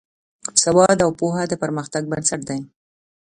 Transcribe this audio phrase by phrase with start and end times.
[0.63, 2.59] سواد او پوهه د پرمختګ بنسټ دی.